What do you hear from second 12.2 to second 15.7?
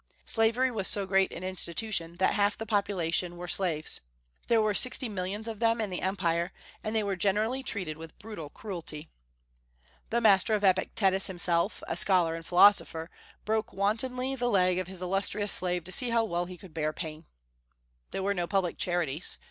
and philosopher, broke wantonly the leg of his illustrious